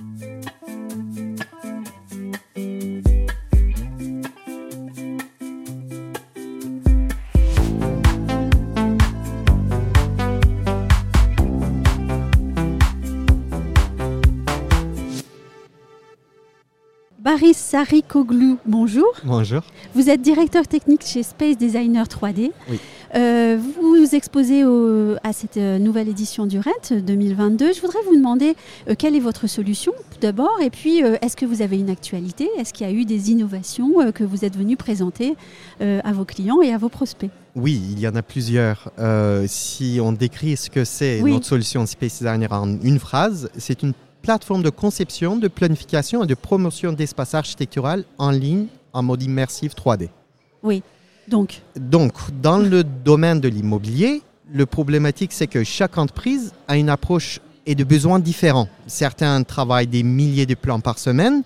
Thank 0.00 0.22
you. 0.22 0.29
Baris 17.30 17.54
Sarikoglu, 17.54 18.56
bonjour. 18.66 19.06
Bonjour. 19.22 19.60
Vous 19.94 20.10
êtes 20.10 20.20
directeur 20.20 20.66
technique 20.66 21.04
chez 21.06 21.22
Space 21.22 21.56
Designer 21.56 22.04
3D. 22.08 22.50
Oui. 22.68 22.80
Euh, 23.14 23.56
vous 23.56 23.94
vous 24.04 24.14
exposez 24.16 24.64
au- 24.64 25.14
à 25.22 25.32
cette 25.32 25.56
euh, 25.56 25.78
nouvelle 25.78 26.08
édition 26.08 26.46
du 26.46 26.58
RENT 26.58 26.92
2022. 27.06 27.72
Je 27.72 27.80
voudrais 27.82 28.00
vous 28.08 28.16
demander 28.16 28.56
euh, 28.88 28.96
quelle 28.98 29.14
est 29.14 29.20
votre 29.20 29.46
solution 29.46 29.92
d'abord 30.20 30.58
et 30.60 30.70
puis 30.70 31.04
euh, 31.04 31.18
est-ce 31.22 31.36
que 31.36 31.46
vous 31.46 31.62
avez 31.62 31.78
une 31.78 31.88
actualité? 31.88 32.48
Est-ce 32.58 32.72
qu'il 32.72 32.84
y 32.84 32.90
a 32.90 32.92
eu 32.92 33.04
des 33.04 33.30
innovations 33.30 33.92
que 34.12 34.24
vous 34.24 34.44
êtes 34.44 34.56
venu 34.56 34.76
présenter 34.76 35.36
à 35.80 36.12
vos 36.12 36.24
clients 36.24 36.60
et 36.62 36.72
à 36.72 36.78
vos 36.78 36.88
prospects? 36.88 37.30
Oui, 37.54 37.80
il 37.92 38.00
y 38.00 38.08
en 38.08 38.16
a 38.16 38.22
plusieurs. 38.22 38.90
Si 39.46 40.00
on 40.02 40.10
décrit 40.10 40.56
ce 40.56 40.68
que 40.68 40.84
c'est 40.84 41.20
Oui. 41.22 41.32
notre 41.32 41.46
solution 41.46 41.86
Space 41.86 42.18
Designer 42.18 42.50
en 42.52 42.68
une 42.82 42.98
phrase, 42.98 43.50
c'est 43.56 43.84
une 43.84 43.92
plateforme 44.22 44.62
de 44.62 44.70
conception, 44.70 45.36
de 45.36 45.48
planification 45.48 46.24
et 46.24 46.26
de 46.26 46.34
promotion 46.34 46.92
d'espace 46.92 47.34
architectural 47.34 48.04
en 48.18 48.30
ligne 48.30 48.66
en 48.92 49.02
mode 49.02 49.22
immersif 49.22 49.74
3D. 49.74 50.08
Donc, 51.28 51.62
Donc, 51.76 52.12
dans 52.40 52.58
le 52.58 52.82
domaine 52.82 53.40
de 53.40 53.48
l'immobilier, 53.48 54.22
le 54.52 54.66
problématique, 54.66 55.32
c'est 55.32 55.46
que 55.46 55.62
chaque 55.62 55.96
entreprise 55.96 56.52
a 56.66 56.76
une 56.76 56.88
approche 56.88 57.40
et 57.66 57.74
des 57.74 57.84
besoins 57.84 58.18
différents. 58.18 58.68
Certains 58.86 59.42
travaillent 59.44 59.86
des 59.86 60.02
milliers 60.02 60.46
de 60.46 60.54
plans 60.54 60.80
par 60.80 60.98
semaine, 60.98 61.42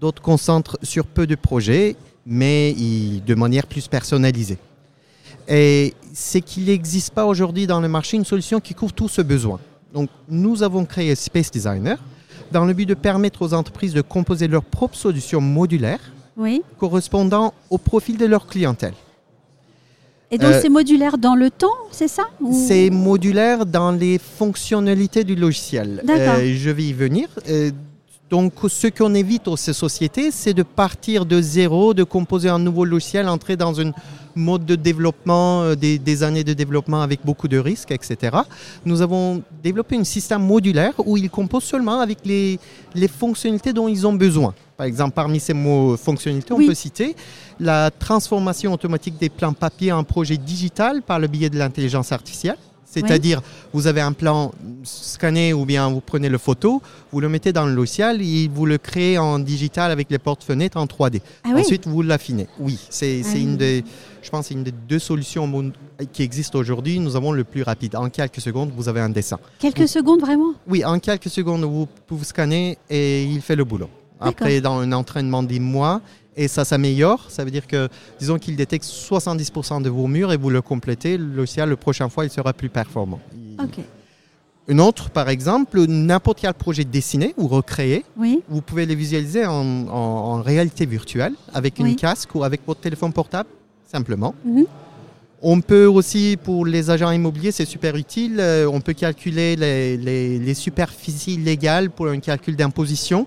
d'autres 0.00 0.22
concentrent 0.22 0.78
sur 0.82 1.06
peu 1.06 1.26
de 1.26 1.34
projets, 1.34 1.96
mais 2.24 2.74
de 2.74 3.34
manière 3.34 3.66
plus 3.66 3.88
personnalisée. 3.88 4.58
Et 5.48 5.94
c'est 6.12 6.40
qu'il 6.40 6.64
n'existe 6.64 7.12
pas 7.12 7.26
aujourd'hui 7.26 7.66
dans 7.66 7.80
le 7.80 7.88
marché 7.88 8.16
une 8.16 8.24
solution 8.24 8.58
qui 8.58 8.74
couvre 8.74 8.92
tout 8.92 9.08
ce 9.08 9.22
besoin. 9.22 9.60
Donc, 9.92 10.08
nous 10.28 10.62
avons 10.62 10.84
créé 10.84 11.14
Space 11.14 11.50
Designer 11.50 11.98
dans 12.52 12.64
le 12.64 12.72
but 12.72 12.86
de 12.86 12.94
permettre 12.94 13.42
aux 13.42 13.54
entreprises 13.54 13.92
de 13.94 14.00
composer 14.02 14.48
leurs 14.48 14.64
propres 14.64 14.96
solutions 14.96 15.40
modulaires 15.40 16.00
oui. 16.36 16.62
correspondant 16.78 17.54
au 17.70 17.78
profil 17.78 18.16
de 18.18 18.26
leur 18.26 18.46
clientèle. 18.46 18.94
Et 20.30 20.38
donc 20.38 20.52
Euh, 20.54 20.58
c'est 20.60 20.68
modulaire 20.68 21.18
dans 21.18 21.36
le 21.36 21.50
temps, 21.50 21.76
c'est 21.92 22.08
ça 22.08 22.24
Ou- 22.40 22.52
C'est 22.66 22.90
modulaire 22.90 23.64
dans 23.64 23.92
les 23.92 24.18
fonctionnalités 24.18 25.22
du 25.22 25.36
logiciel. 25.36 26.02
D'accord. 26.04 26.34
Euh, 26.38 26.52
je 26.56 26.70
vais 26.70 26.82
y 26.84 26.92
venir. 26.92 27.28
Euh, 27.48 27.70
donc, 28.28 28.54
ce 28.68 28.88
qu'on 28.88 29.14
évite 29.14 29.46
aux 29.46 29.56
ces 29.56 29.72
sociétés, 29.72 30.32
c'est 30.32 30.52
de 30.52 30.64
partir 30.64 31.24
de 31.26 31.40
zéro, 31.40 31.94
de 31.94 32.02
composer 32.02 32.48
un 32.48 32.58
nouveau 32.58 32.84
logiciel, 32.84 33.28
entrer 33.28 33.56
dans 33.56 33.72
une 33.74 33.92
mode 34.36 34.64
de 34.66 34.76
développement, 34.76 35.62
euh, 35.62 35.74
des, 35.74 35.98
des 35.98 36.22
années 36.22 36.44
de 36.44 36.52
développement 36.52 37.02
avec 37.02 37.20
beaucoup 37.24 37.48
de 37.48 37.58
risques, 37.58 37.90
etc. 37.90 38.36
Nous 38.84 39.00
avons 39.02 39.42
développé 39.62 39.96
un 39.96 40.04
système 40.04 40.42
modulaire 40.42 40.92
où 41.04 41.16
ils 41.16 41.30
composent 41.30 41.64
seulement 41.64 42.00
avec 42.00 42.18
les, 42.24 42.58
les 42.94 43.08
fonctionnalités 43.08 43.72
dont 43.72 43.88
ils 43.88 44.06
ont 44.06 44.12
besoin. 44.12 44.54
Par 44.76 44.86
exemple, 44.86 45.12
parmi 45.14 45.40
ces 45.40 45.54
mots 45.54 45.96
fonctionnalités, 45.96 46.52
Oui. 46.52 46.64
on 46.64 46.68
peut 46.68 46.74
citer 46.74 47.16
la 47.58 47.90
transformation 47.90 48.72
automatique 48.74 49.16
des 49.18 49.30
plans 49.30 49.54
papier 49.54 49.90
en 49.90 50.04
projet 50.04 50.36
digital 50.36 51.00
par 51.02 51.18
le 51.18 51.26
biais 51.28 51.48
de 51.48 51.58
l'intelligence 51.58 52.12
artificielle. 52.12 52.58
C'est-à-dire, 52.86 53.42
vous 53.72 53.86
avez 53.88 54.00
un 54.00 54.12
plan 54.12 54.52
scanné 54.84 55.52
ou 55.52 55.64
bien 55.64 55.90
vous 55.90 56.00
prenez 56.00 56.28
le 56.28 56.38
photo, 56.38 56.80
vous 57.12 57.20
le 57.20 57.28
mettez 57.28 57.52
dans 57.52 57.66
le 57.66 57.74
logiciel 57.74 58.22
et 58.22 58.48
vous 58.48 58.64
le 58.64 58.78
créez 58.78 59.18
en 59.18 59.38
digital 59.38 59.90
avec 59.90 60.08
les 60.10 60.18
portes-fenêtres 60.18 60.76
en 60.78 60.86
3D. 60.86 61.20
Ah 61.44 61.50
oui 61.54 61.60
Ensuite, 61.60 61.86
vous 61.86 62.00
l'affinez. 62.02 62.46
Oui, 62.58 62.78
c'est 62.88 63.22
Ah 63.24 63.36
une 63.36 63.56
des, 63.56 63.84
je 64.22 64.30
pense, 64.30 64.50
une 64.50 64.62
des 64.62 64.72
deux 64.72 64.98
solutions 65.00 65.72
qui 66.12 66.22
existent 66.22 66.58
aujourd'hui. 66.58 67.00
Nous 67.00 67.16
avons 67.16 67.32
le 67.32 67.44
plus 67.44 67.62
rapide. 67.62 67.96
En 67.96 68.08
quelques 68.08 68.40
secondes, 68.40 68.70
vous 68.74 68.88
avez 68.88 69.00
un 69.00 69.10
dessin. 69.10 69.38
Quelques 69.58 69.88
secondes 69.88 70.20
vraiment? 70.20 70.54
Oui, 70.68 70.84
en 70.84 70.98
quelques 70.98 71.28
secondes, 71.28 71.64
vous 71.64 71.88
pouvez 72.06 72.24
scanner 72.24 72.78
et 72.88 73.24
il 73.24 73.40
fait 73.40 73.56
le 73.56 73.64
boulot. 73.64 73.90
Après, 74.20 74.60
dans 74.60 74.78
un 74.80 74.92
entraînement 74.92 75.42
des 75.42 75.60
mois, 75.60 76.00
et 76.36 76.48
ça 76.48 76.64
s'améliore, 76.64 77.26
ça 77.30 77.44
veut 77.44 77.50
dire 77.50 77.66
que, 77.66 77.88
disons 78.18 78.38
qu'il 78.38 78.56
détecte 78.56 78.84
70% 78.84 79.82
de 79.82 79.88
vos 79.90 80.06
murs 80.06 80.32
et 80.32 80.36
vous 80.36 80.50
le 80.50 80.60
complétez, 80.62 81.16
le 81.16 81.24
logiciel, 81.26 81.68
la 81.70 81.76
prochaine 81.76 82.10
fois, 82.10 82.24
il 82.24 82.30
sera 82.30 82.52
plus 82.52 82.68
performant. 82.68 83.20
Ok. 83.62 83.78
Une 84.68 84.80
autre, 84.80 85.10
par 85.10 85.28
exemple, 85.28 85.80
n'importe 85.86 86.40
quel 86.40 86.52
projet 86.52 86.84
dessiné 86.84 87.34
ou 87.38 87.46
recréé, 87.46 88.04
Oui. 88.18 88.42
vous 88.48 88.60
pouvez 88.60 88.84
les 88.84 88.96
visualiser 88.96 89.46
en, 89.46 89.52
en- 89.52 89.88
en 89.90 90.42
réalité 90.42 90.86
virtuelle 90.86 91.34
avec 91.54 91.78
une 91.78 91.94
casque 91.94 92.34
ou 92.34 92.42
avec 92.42 92.62
votre 92.66 92.80
téléphone 92.80 93.12
portable, 93.12 93.48
simplement. 93.90 94.34
Mhm. 94.44 94.64
On 95.42 95.60
peut 95.60 95.86
aussi, 95.86 96.36
pour 96.42 96.66
les 96.66 96.90
agents 96.90 97.10
immobiliers, 97.12 97.52
c'est 97.52 97.64
super 97.66 97.94
utile, 97.94 98.38
euh, 98.40 98.66
on 98.70 98.80
peut 98.80 98.94
calculer 98.94 99.54
les, 99.54 99.96
les- 99.96 100.38
les 100.38 100.54
superficies 100.54 101.36
légales 101.36 101.90
pour 101.90 102.08
un 102.08 102.18
calcul 102.18 102.56
d'imposition 102.56 103.26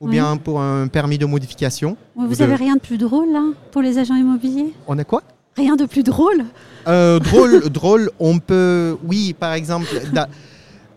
ou 0.00 0.06
Oui. 0.06 0.12
bien 0.12 0.36
pour 0.38 0.60
un 0.60 0.88
permis 0.88 1.18
de 1.18 1.26
modification. 1.26 1.96
Vous 2.16 2.26
Vous 2.26 2.42
avez 2.42 2.52
devez- 2.52 2.64
rien 2.64 2.74
de 2.76 2.80
plus 2.80 2.96
drôle 2.98 3.30
là 3.32 3.42
pour 3.70 3.82
les 3.82 3.98
agents 3.98 4.14
immobiliers? 4.16 4.72
On 4.86 4.98
a 4.98 5.04
quoi? 5.04 5.22
Rien 5.56 5.76
de 5.76 5.84
plus 5.84 6.02
drôle? 6.02 6.44
Euh, 6.88 7.18
drôle, 7.18 7.60
drôle, 7.70 8.10
on 8.18 8.38
peut, 8.38 8.96
oui, 9.06 9.34
par 9.38 9.52
exemple, 9.52 9.88
da- 10.12 10.28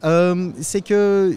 euh, 0.06 0.50
c'est 0.62 0.82
que 0.82 1.36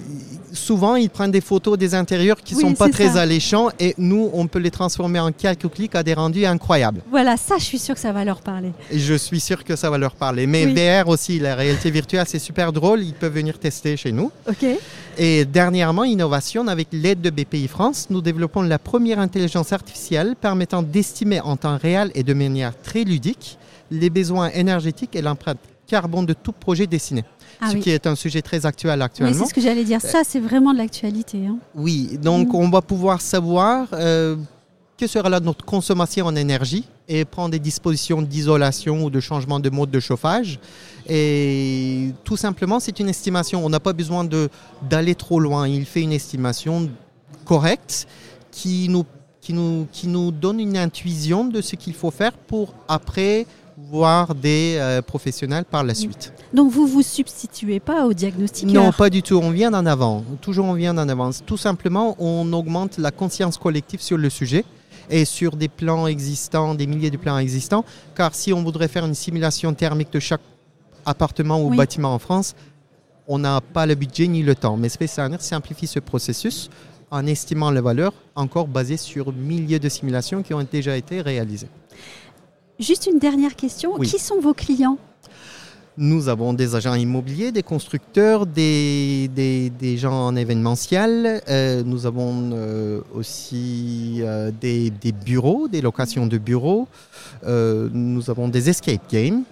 souvent 0.53 0.97
ils 0.97 1.11
prennent 1.11 1.31
des 1.31 1.41
photos 1.41 1.79
des 1.79 1.95
intérieurs 1.95 2.39
qui 2.43 2.55
Oui, 2.55 2.63
sont 2.63 2.75
pas 2.75 2.89
très 2.89 3.11
ça. 3.11 3.21
alléchants 3.23 3.69
et 3.79 3.95
nous, 3.99 4.31
on 4.33 4.47
peut 4.47 4.59
les 4.59 4.71
transformer 4.71 5.21
en 5.21 5.31
quelques 5.33 5.69
clics 5.71 5.95
à 5.95 6.03
des 6.03 6.15
rendus 6.15 6.45
incroyables. 6.47 7.03
Voilà, 7.11 7.37
ça 7.37 7.57
je 7.59 7.65
suis 7.65 7.79
sûre 7.79 7.95
que 7.95 8.01
ça 8.01 8.13
va 8.13 8.25
leur 8.25 8.41
parler. 8.41 8.73
Je 8.93 9.15
suis 9.15 9.41
sûr 9.41 9.63
que 9.65 9.77
ça 9.77 9.91
va 9.91 9.99
leur 9.99 10.15
parler. 10.15 10.47
Mais 10.47 10.67
Oui. 10.67 10.75
VR 10.75 11.09
aussi, 11.09 11.39
la 11.39 11.55
réalité 11.55 11.91
virtuelle, 11.91 12.25
c'est 12.27 12.39
super 12.39 12.73
drôle. 12.73 13.03
Ils 13.03 13.15
peuvent 13.15 13.33
venir 13.35 13.59
tester 13.59 13.97
chez 13.97 14.13
nous. 14.13 14.31
Ok. 14.49 14.65
Et 15.19 15.45
dernièrement, 15.45 16.05
innovation, 16.05 16.67
avec 16.69 16.89
l'aide 16.93 17.21
de 17.21 17.31
BPI 17.31 17.69
France, 17.69 18.09
nous 18.11 18.21
développons 18.21 18.63
la 18.63 18.79
première 18.79 19.19
intelligence 19.19 19.73
artificielle 19.73 20.35
permettant 20.41 20.83
d'estimer 20.83 21.41
en 21.41 21.57
temps 21.57 21.79
réel 21.79 22.11
et 22.15 22.23
de 22.23 22.35
manière 22.35 22.73
très 22.83 23.05
ludique 23.05 23.59
les 23.91 24.11
besoins 24.11 24.51
énergétiques 24.51 25.15
et 25.15 25.23
l'empreinte 25.23 25.59
carbone 25.87 26.27
de 26.27 26.33
tout 26.35 26.53
projet 26.53 26.87
dessiné. 26.87 27.25
Ah 27.61 27.71
ce 27.71 27.75
oui. 27.77 27.81
qui 27.81 27.91
est 27.91 28.07
un 28.07 28.15
sujet 28.17 28.43
très 28.43 28.67
actuel 28.67 28.99
Oui, 28.99 29.05
actuellement. 29.05 29.33
c'est 29.45 29.49
ce 29.49 29.55
que 29.55 29.61
j'allais 29.61 29.85
dire. 29.85 30.01
Ça, 30.01 30.23
c'est 30.25 30.41
vraiment 30.41 30.73
de 30.73 30.79
l'actualité. 30.79 31.47
hein. 31.47 31.57
Oui, 31.75 32.19
donc 32.21 32.49
Mm. 32.49 32.57
on 32.57 32.69
va 32.71 32.83
pouvoir 32.83 33.21
savoir 33.21 33.89
euh, 33.93 34.37
que 34.99 35.07
sera 35.07 35.29
là 35.29 35.41
notre 35.41 35.65
consommation 35.65 36.27
en 36.27 36.37
énergie 36.37 36.85
et 37.09 37.25
prendre 37.25 37.51
des 37.51 37.59
dispositions 37.59 38.21
d'isolation 38.21 39.05
ou 39.05 39.11
de 39.11 39.21
changement 39.21 39.61
de 39.61 39.71
mode 39.71 39.91
de 39.91 40.01
chauffage. 40.01 40.59
Et 41.09 42.11
tout 42.25 42.37
simplement, 42.37 42.81
c'est 42.81 42.99
une 42.99 43.09
estimation. 43.09 43.65
On 43.65 43.69
n'a 43.69 43.81
pas 43.81 43.93
besoin 43.93 44.27
d'aller 44.91 45.15
trop 45.15 45.39
loin. 45.41 45.69
Il 45.69 45.85
fait 45.87 46.03
une 46.03 46.13
estimation 46.13 46.91
correcte 47.45 48.07
qui 48.51 48.89
nous, 48.89 49.05
qui, 49.41 49.53
nous, 49.53 49.87
qui 49.93 50.09
nous 50.09 50.31
donne 50.33 50.59
une 50.61 50.77
intuition 50.77 51.45
de 51.45 51.61
ce 51.61 51.77
qu'il 51.77 51.95
faut 51.95 52.11
faire 52.11 52.33
pour 52.33 52.75
après 52.89 53.47
voir 53.77 54.35
des 54.35 54.77
euh, 54.79 55.03
professionnels 55.03 55.65
par 55.65 55.85
la 55.85 55.95
suite. 55.95 56.33
Donc 56.55 56.71
vous 56.71 56.87
vous 56.87 57.03
substituez 57.03 57.81
pas 57.81 58.07
au 58.07 58.13
diagnostiqueur? 58.13 58.83
Non, 58.85 58.93
pas 58.93 59.11
du 59.11 59.23
tout. 59.23 59.37
On 59.37 59.51
vient 59.51 59.71
d'en 59.71 59.85
avant. 59.87 60.25
Toujours 60.41 60.67
on 60.67 60.75
vient 60.75 60.95
d'en 60.95 61.09
avant. 61.09 61.31
Tout 61.45 61.57
simplement, 61.57 62.17
on 62.19 62.51
augmente 62.53 62.99
la 62.99 63.11
conscience 63.11 63.59
collective 63.59 64.01
sur 64.01 64.17
le 64.17 64.31
sujet 64.31 64.65
et 65.11 65.25
sur 65.25 65.57
des 65.57 65.69
plans 65.69 66.07
existants, 66.07 66.75
des 66.75 66.87
milliers 66.87 67.11
de 67.11 67.17
plans 67.17 67.39
existants. 67.39 67.85
Car 68.15 68.35
si 68.35 68.53
on 68.53 68.63
voudrait 68.63 68.89
faire 68.89 69.05
une 69.05 69.15
simulation 69.15 69.73
thermique 69.75 70.13
de 70.13 70.21
chaque 70.21 70.41
appartement 71.05 71.61
ou 71.63 71.71
Oui. 71.71 71.77
bâtiment 71.77 72.15
en 72.15 72.19
France, 72.19 72.55
on 73.29 73.39
n'a 73.39 73.61
pas 73.61 73.87
le 73.87 73.95
budget 73.95 74.27
ni 74.27 74.43
le 74.43 74.55
temps. 74.55 74.77
Mais 74.77 74.89
Space 74.89 75.19
simplifie 75.41 75.87
ce 75.87 75.99
processus 76.01 76.71
en 77.11 77.27
estimant 77.27 77.71
la 77.71 77.81
valeur 77.81 78.13
encore 78.35 78.67
basée 78.67 78.97
sur 78.97 79.33
milliers 79.33 79.79
de 79.79 79.89
simulations 79.89 80.43
qui 80.43 80.55
ont 80.55 80.67
déjà 80.71 80.97
été 80.97 81.21
réalisées. 81.21 81.69
Juste 82.79 83.07
une 83.11 83.19
dernière 83.19 83.57
question. 83.57 83.95
Oui. 83.99 84.07
Qui 84.09 84.19
sont 84.19 84.41
vos 84.41 84.55
clients? 84.55 84.99
Nous 85.99 86.29
avons 86.29 86.53
des 86.53 86.75
agents 86.75 86.95
immobiliers, 86.95 87.53
des 87.53 87.63
constructeurs, 87.63 88.45
des, 88.45 89.29
des, 89.35 89.71
des 89.71 89.97
gens 89.97 90.27
en 90.27 90.37
événementiel. 90.37 91.41
Euh, 91.49 91.83
nous 91.87 92.05
avons 92.05 92.51
euh, 92.53 93.01
aussi 93.15 94.19
euh, 94.21 94.51
des, 94.61 94.91
des 94.91 95.13
bureaux, 95.13 95.69
des 95.69 95.81
locations 95.81 96.27
de 96.27 96.37
bureaux. 96.37 96.87
Nous 97.47 98.29
avons 98.29 98.49
des 98.49 98.69
escape 98.69 99.11
games. 99.11 99.43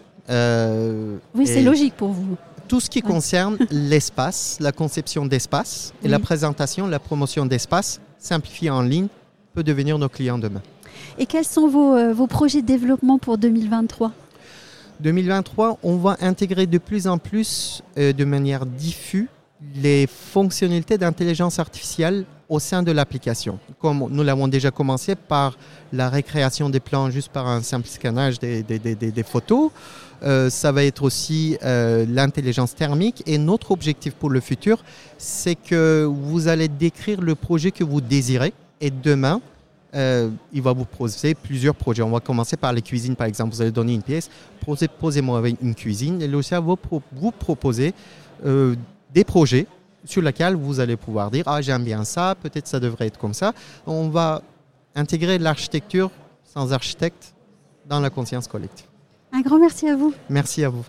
Oui, 1.35 1.47
c'est 1.47 1.63
logique 1.63 1.95
pour 1.97 2.11
vous. 2.11 2.37
Tout 2.69 2.81
ce 2.81 2.91
qui 2.91 2.99
Ouais. 3.03 3.11
concerne 3.11 3.57
l'espace, 3.71 4.59
la 4.61 4.73
conception 4.73 5.25
d'espace 5.27 5.93
et 6.03 6.07
Oui. 6.07 6.11
la 6.11 6.19
présentation, 6.19 6.87
la 6.87 6.99
promotion 6.99 7.47
d'espace 7.47 8.01
simplifiée 8.19 8.71
en 8.71 8.83
ligne 8.83 9.09
peut 9.55 9.63
devenir 9.63 9.99
nos 9.99 10.09
clients 10.11 10.39
demain. 10.39 10.63
Et 11.19 11.27
quels 11.27 11.45
sont 11.45 11.69
vos, 11.69 11.95
euh, 11.95 12.13
vos 12.13 12.27
projets 12.27 12.63
de 12.63 12.67
développement 12.67 13.19
pour 13.19 13.39
2023 13.39 14.13
2023, 15.01 15.79
on 15.83 15.97
va 15.97 16.17
intégrer 16.21 16.67
de 16.67 16.79
plus 16.79 17.09
en 17.09 17.19
plus, 17.19 17.83
euh, 17.99 18.13
de 18.13 18.25
manière 18.25 18.65
diffuse, 18.65 19.27
les 19.77 20.07
fonctionnalités 20.07 20.99
d'intelligence 20.99 21.59
artificielle 21.59 22.25
au 22.49 22.59
sein 22.61 22.83
de 22.83 22.93
l'application. 22.93 23.59
Comme 23.81 24.07
nous 24.11 24.23
l'avons 24.23 24.47
déjà 24.47 24.71
commencé 24.71 25.15
par 25.15 25.57
la 25.93 26.11
récréation 26.11 26.69
des 26.69 26.81
plans 26.81 27.11
juste 27.11 27.31
par 27.33 27.49
un 27.49 27.63
simple 27.63 27.89
scannage 27.89 28.39
des, 28.39 29.25
photos, 29.27 29.71
euh, 30.23 30.51
ça 30.51 30.71
va 30.71 30.85
être 30.85 31.03
aussi 31.03 31.57
l'intelligence 31.63 32.75
thermique. 32.75 33.23
Et 33.27 33.39
notre 33.39 33.71
objectif 33.71 34.13
pour 34.15 34.29
le 34.29 34.41
futur, 34.41 34.85
c'est 35.17 35.55
que 35.55 36.05
vous 36.05 36.47
allez 36.47 36.69
décrire 36.69 37.23
le 37.23 37.35
projet 37.35 37.71
que 37.71 37.85
vous 37.85 38.03
désirez. 38.03 38.53
Et 38.83 38.91
demain, 38.91 39.41
euh, 39.95 40.31
il 40.53 40.63
va 40.63 40.73
vous 40.73 40.85
proposer 40.85 41.35
plusieurs 41.35 41.75
projets. 41.75 42.03
On 42.03 42.11
va 42.11 42.21
commencer 42.21 42.57
par 42.57 42.73
les 42.73 42.83
cuisines, 42.83 43.17
par 43.17 43.27
exemple. 43.27 43.55
Vous 43.55 43.63
allez 43.63 43.71
donner 43.71 43.95
une 43.95 44.03
pièce, 44.03 44.31
posez-moi 45.01 45.43
une 45.61 45.75
cuisine. 45.75 46.21
Et 46.23 46.27
le 46.29 46.41
va 46.41 46.61
vous 46.61 47.31
proposer 47.31 47.95
des 48.43 49.25
projets 49.25 49.67
sur 50.05 50.23
lesquels 50.23 50.55
vous 50.55 50.81
allez 50.81 50.97
pouvoir 50.97 51.31
dire 51.31 51.45
Ah, 51.47 51.61
j'aime 51.61 51.85
bien 51.85 52.05
ça, 52.05 52.35
peut-être 52.41 52.67
ça 52.67 52.81
devrait 52.81 53.07
être 53.07 53.19
comme 53.19 53.35
ça. 53.35 53.53
On 53.87 54.09
va 54.09 54.43
intégrer 54.95 55.39
l'architecture 55.39 56.11
sans 56.45 56.73
architecte 56.73 57.35
dans 57.87 58.01
la 58.01 58.11
conscience 58.11 58.47
collective. 58.47 58.87
Un 59.33 59.41
grand 59.41 59.59
merci 59.59 59.89
à 59.89 59.97
vous. 59.97 60.15
Merci 60.29 60.65
à 60.65 60.69
vous. 60.69 60.85